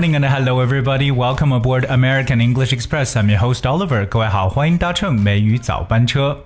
[0.00, 1.10] morning and hello everybody.
[1.10, 3.16] Welcome aboard American English Express.
[3.16, 4.06] I'm your host Oliver.
[4.06, 6.38] 各位好，欢迎搭乘美语早班车。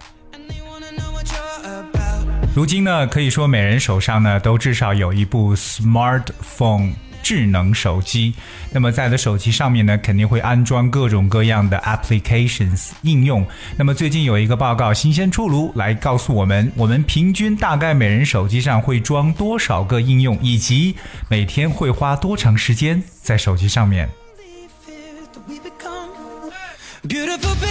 [2.52, 6.94] 如今呢，可以说每人手上呢都至少有一部 smartphone
[7.24, 8.34] 智能手机。
[8.70, 13.44] 那么在的手机上面呢，肯定会安装各种各样的 applications 应用。
[13.78, 20.94] 那么最近有一个报告新鲜出炉，来告诉我们，我们平均大概每人手机上会装多少个应用，以及
[21.28, 24.06] 每天会花多长时间在手机上面。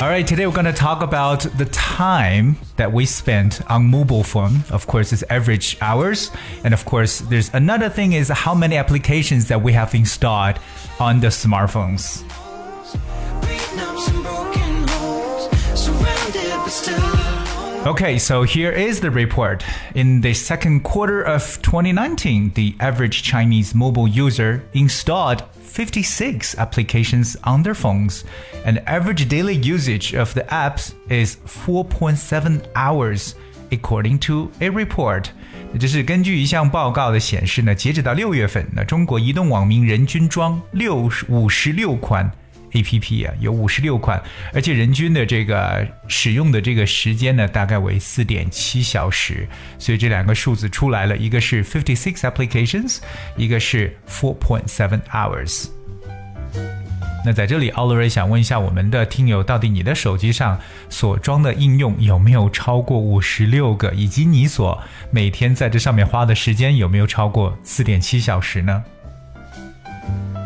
[0.04, 4.22] All right, today we're going to talk about the time that we spent on mobile
[4.22, 4.66] phone.
[4.70, 6.30] Of course, it's average hours,
[6.66, 10.60] and of course, there's another thing is how many applications that we have installed
[11.00, 12.22] on the smartphones.
[17.87, 19.65] Okay, so here is the report.
[19.95, 27.63] In the second quarter of 2019, the average Chinese mobile user installed 56 applications on
[27.63, 28.25] their phones,
[28.65, 33.35] and average daily usage of the apps is 4.7 hours,
[33.71, 35.31] according to a report.
[35.73, 42.31] 也就是根据一项报告的显示呢，截止到六月份，那中国移动网民人均装六五十六款
[42.74, 44.22] A P P 啊，有五十六款，
[44.54, 49.48] 而且人均的这个使用的这个时间呢，大概为四点七小时。
[49.80, 53.00] 所以这两个数字出来了，一个是 fifty six applications，
[53.38, 55.68] 一个是 four point seven hours。
[57.26, 64.78] 那在这里，奥乐瑞想问一下我们的听友，到底你的手机上所装的应用有没有超过五十六个，以及你所
[65.10, 68.84] 每天在这上面花的时间有没有超过四点七小时呢？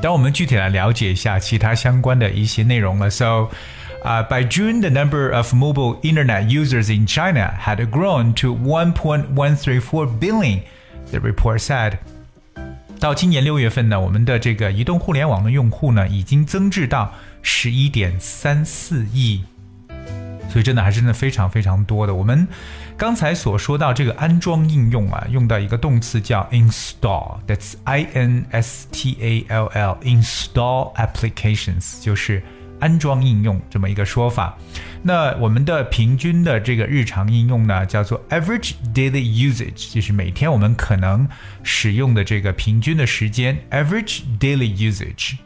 [0.01, 3.09] 当我们具体来了解一下其他相关的一些内容了。
[3.09, 3.49] So,
[4.03, 10.19] uh, by June, the number of mobile internet users in China had grown to 1.134
[10.19, 10.61] billion.
[11.11, 11.97] The report said.
[12.99, 19.43] 到今年六月份呢，我们的这个移动互联网的用户呢，已经增至到十一点三四亿。
[20.57, 22.15] 所以真的还是真的非常非常多的。
[22.15, 22.47] 我们
[22.97, 32.41] 刚才所说到这个安装应用啊，用到一个动词叫 install，that's I N S T A L L，install applications 就是
[32.79, 34.57] 安装应用这么一个说法。
[35.03, 41.29] 那我们的平均的这个日常应用呢，叫做 average daily usage，就是每天我们可能
[41.61, 45.37] 使用的这个平均的时间，average daily usage。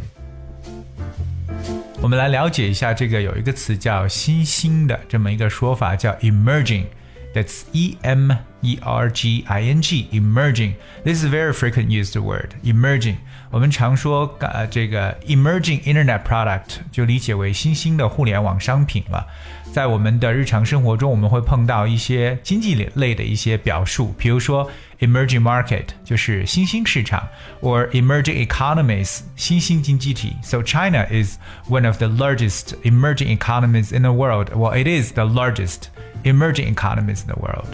[2.00, 6.84] 我们来了解一下这个有一个词叫新兴的这么一个说法，叫 emerging。
[7.33, 8.31] That's E M
[8.61, 10.75] E R G I N G, emerging.
[11.03, 13.17] This is a very frequent used word, emerging.
[13.51, 19.27] 我们常说呃这个 emerging internet product 就理解为新兴的互联网商品了。
[19.73, 27.27] 在我们的日常生活中，我们会碰到一些经济类的一些表述，比如说 emerging market 就是新兴市场，
[27.61, 30.37] or emerging economies 新兴经济体。
[30.41, 31.37] So China is
[31.67, 34.51] one of the largest emerging economies in the world.
[34.53, 35.89] Well, it is the largest
[36.23, 37.67] emerging economies in the world.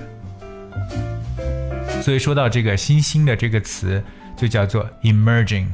[2.02, 4.04] 所以说到这个新兴的这个词，
[4.36, 5.68] 就叫做 emerging。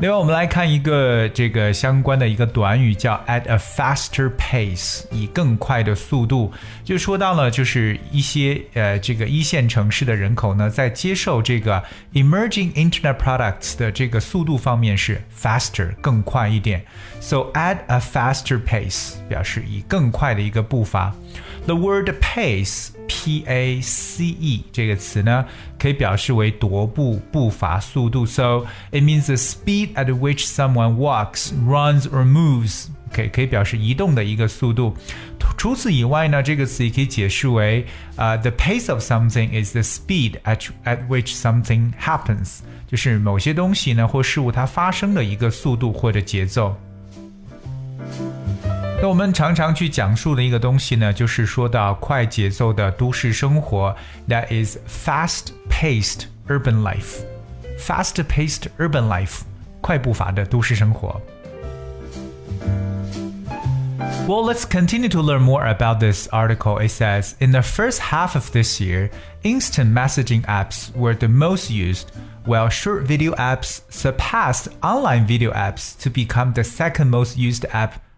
[0.00, 6.52] 另外，我们来看一个这个相关的一个短语，叫 at a faster pace，以更快的速度。
[6.84, 16.84] 就说到了，就是一些呃这个一线城市的人口呢，在接受这个 emerging internet products 的这个速度方面是 faster 更快一点。
[17.18, 21.12] So at a faster pace 表示以更快的一个步伐。
[21.66, 25.45] The word pace P A C E 这个词呢，
[25.79, 28.25] 可以表示为踱步、步伐、速度。
[28.25, 32.87] So it means the speed at which someone walks, runs or moves.
[33.11, 34.95] OK，可以表示移动的一个速度。
[35.57, 37.85] 除此以外呢，这个词也可以解释为，
[38.15, 46.75] 呃、uh,，the pace of something is the speed at at which something happens，就是某些东西呢或事物它发生的一个速度或者节奏。
[49.01, 53.93] 那我们常常去讲述的一个东西呢，就是说到快节奏的都市生活，
[54.29, 59.41] that is fast-paced urban life。fast-paced urban life，
[59.81, 61.21] 快步伐的都市生活。
[64.25, 66.79] Well, let's continue to learn more about this article.
[66.79, 69.09] It says In the first half of this year,
[69.41, 72.05] instant messaging apps were the most used,
[72.45, 77.95] while short video apps surpassed online video apps to become the second most used app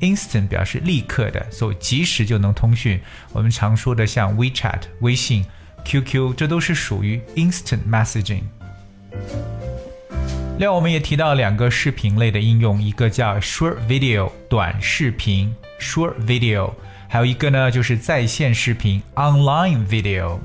[0.00, 3.00] instant 表示立刻的，所以即时就能通讯。
[3.32, 5.44] 我们常说的像 WeChat 微信、
[5.84, 8.42] QQ，这都是属于 instant messaging。
[10.58, 16.72] 另外，我们也提到两个视频类的应用，一个叫 short video 短视频 short video。
[17.08, 20.38] 还有一个呢，就是在线视频 online video。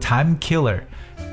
[0.00, 0.80] time killer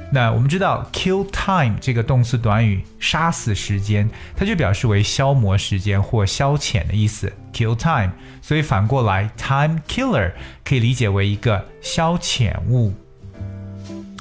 [0.09, 7.33] 那我们知道 kill time 这个动词短语杀死时间，它就表示为消磨时间或消遣的意思。
[7.51, 8.11] kill time，
[8.41, 10.31] 所以反过来 time killer
[10.63, 12.93] 可以理解为一个消遣物。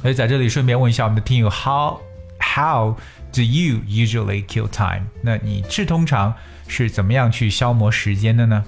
[0.01, 1.99] 所以在这里顺便问一下我们的听友，how
[2.39, 2.95] how
[3.31, 5.03] do you usually kill time？
[5.21, 6.33] 那你是通常
[6.67, 8.63] 是怎么样去消磨时间的呢？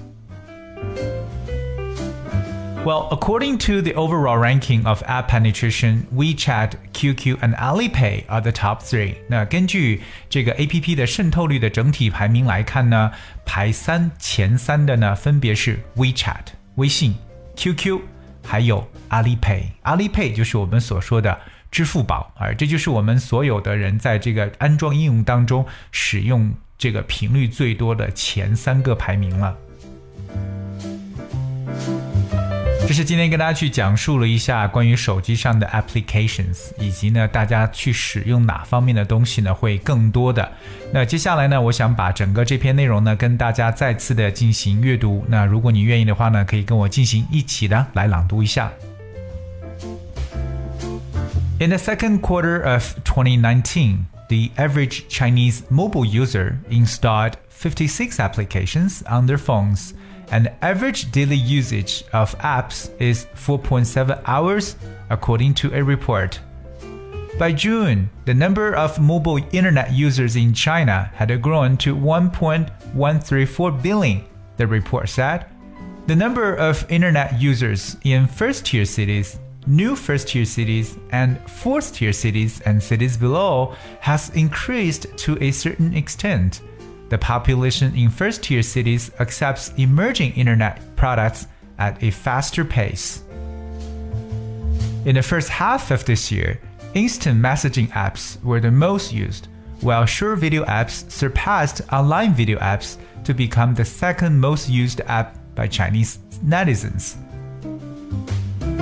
[2.86, 8.52] Well, according to the overall ranking of app penetration, WeChat, QQ, and Alipay are the
[8.52, 9.16] top three.
[9.30, 13.12] 那根据这个 APP 的渗透率的整体排名来看呢，
[13.46, 17.16] 排三前三的呢分别是 WeChat 微信、
[17.56, 18.02] QQ，
[18.46, 19.63] 还有 Alipay。
[19.85, 21.39] Alipay 就是我们所说的
[21.71, 29.57] 支付宝，而这就是我们所有的人在这个安装应用当中使用这个频率最多的前三个排名了。
[32.87, 40.51] 这是今天跟大家去讲述了一下关于手机上的 applications，以及呢大家去使用哪方面的东西呢会更多的。
[40.91, 45.23] 那接下来呢，我想把整个这篇内容呢跟大家再次的进行阅读。
[45.29, 48.73] 那如果你愿意的话呢，可以跟我进行一起的来朗读一下。
[51.61, 59.39] In the second quarter of 2019, the average Chinese mobile user installed 56 applications on their
[59.39, 59.95] phones
[60.31, 64.77] and average daily usage of apps is 4.7 hours,
[65.11, 66.39] according to a report.
[67.41, 74.25] By June, the number of mobile internet users in China had grown to 1.134 billion,
[74.59, 75.47] the report said.
[76.07, 81.95] The number of internet users in first tier cities, new first tier cities, and fourth
[81.95, 86.63] tier cities and cities below has increased to a certain extent
[87.09, 91.47] the population in first tier cities accepts emerging internet products
[91.79, 93.23] at a faster pace.
[95.05, 96.61] In the first half of this year,
[96.95, 99.49] instant messaging apps were the most used,
[99.81, 105.39] while short video apps surpassed online video apps to become the second most used app
[105.55, 107.17] by Chinese netizens.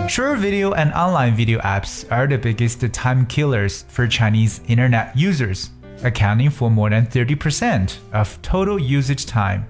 [0.09, 5.71] Short video and online video apps are the biggest time killers for Chinese internet users
[6.05, 9.67] accounting for more than 30% of total usage time.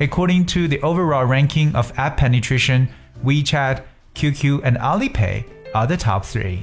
[0.00, 2.88] According to the overall ranking of app penetration,
[3.24, 3.82] WeChat,
[4.14, 6.62] QQ, and Alipay are the top three.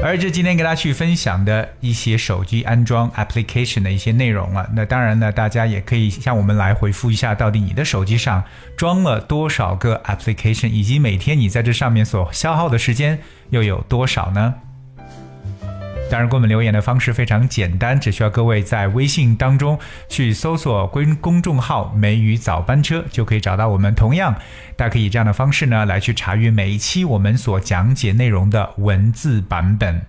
[0.00, 4.68] 而这今天给大家去分享的一些手机安装 application 的一些内容了。
[4.72, 8.42] 那当然呢，大家也可以向我们来回复一下，到底你的手机上
[8.76, 13.18] 装了多少个 application，以及每天你在这上面所消耗的时间
[13.50, 14.54] 又有多少呢？
[16.10, 23.94] 当然，给我们留言的方式非常简单，只需要各位在微信当中去搜索公公众号“美语早班车”，就可以找到我们。
[23.94, 24.34] 同样，
[24.76, 30.02] 大家可以以这样的方式呢来去查阅每一期我们所讲解内容的文字版本。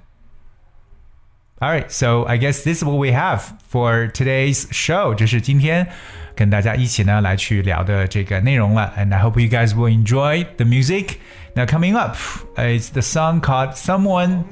[1.60, 5.13] All right, so I guess this is what we have for today's show.
[5.13, 5.88] 这是今天
[6.34, 8.94] 跟大家一起呢来去聊的这个内容了。
[8.98, 11.18] And I hope you guys will enjoy the music.
[11.56, 12.15] Now coming up,
[12.56, 14.44] uh, is the song called "Someone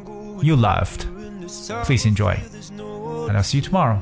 [0.42, 1.16] You Loved."
[1.86, 2.39] Please enjoy,
[3.30, 4.01] and I'll see you tomorrow.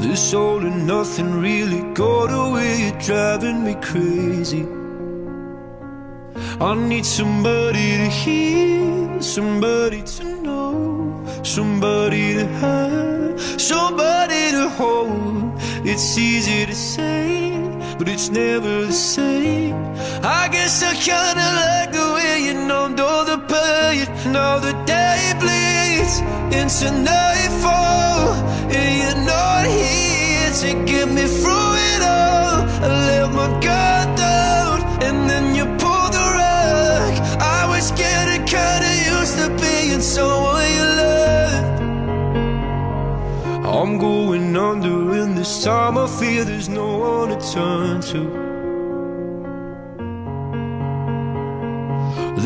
[0.00, 4.66] This all and nothing really got away, you're driving me crazy.
[6.60, 15.52] I need somebody to hear, somebody to know, somebody to have, somebody to hold.
[15.86, 17.52] It's easy to say,
[17.98, 19.74] but it's never the same.
[20.22, 21.83] I guess I kinda like
[24.26, 28.32] Now the day bleeds into nightfall,
[28.72, 32.64] and you're not here to get me through it all.
[32.82, 37.12] I let my guard down, and then you pulled the rug.
[37.38, 41.80] I was getting kinda used to being someone you loved.
[43.66, 48.53] I'm going under, and this time I fear there's no one to turn to.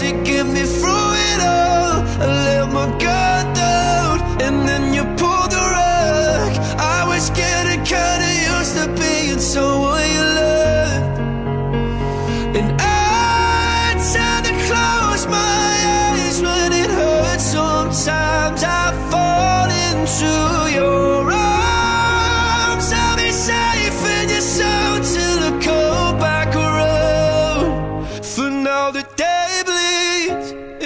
[0.00, 2.04] to get me through it all.
[2.20, 6.52] I let my guard down, and then you pulled the rug.
[6.78, 11.18] I was getting kinda used to being someone you loved.
[12.58, 15.64] And I tend to close my
[16.12, 17.44] eyes when it hurts.
[17.56, 20.32] Sometimes I fall into
[20.78, 22.92] your arms.
[22.92, 27.70] I'll be safe in your sound till I come back around.
[28.22, 29.62] For now the day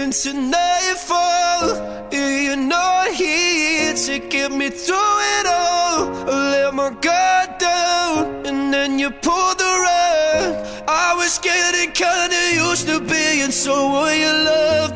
[0.00, 1.76] into nightfall.
[2.12, 5.98] and You're not here to get me through it all.
[6.28, 10.66] I let my guard down, and then you pulled the rug.
[10.88, 14.94] I was getting kinda used to being someone you love,